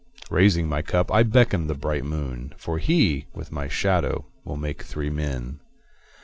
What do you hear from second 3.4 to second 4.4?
my shadow,